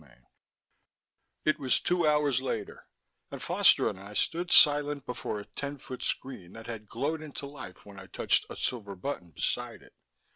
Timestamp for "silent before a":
4.51-5.45